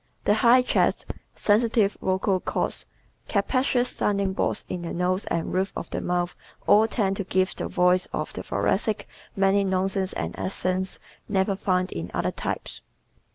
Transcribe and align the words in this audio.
The 0.23 0.33
high 0.33 0.63
chest, 0.63 1.13
sensitive 1.35 1.95
vocal 2.01 2.39
cords, 2.39 2.87
capacious 3.27 3.87
sounding 3.87 4.33
boards 4.33 4.65
in 4.67 4.81
the 4.81 4.95
nose 4.95 5.25
and 5.25 5.53
roof 5.53 5.71
of 5.75 5.91
the 5.91 6.01
mouth 6.01 6.35
all 6.65 6.87
tend 6.87 7.17
to 7.17 7.23
give 7.23 7.55
the 7.55 7.67
voice 7.67 8.07
of 8.07 8.33
the 8.33 8.41
Thoracic 8.41 9.07
many 9.35 9.63
nuances 9.63 10.13
and 10.13 10.39
accents 10.39 10.97
never 11.29 11.55
found 11.55 11.91
in 11.91 12.09
other 12.15 12.31
types. 12.31 12.81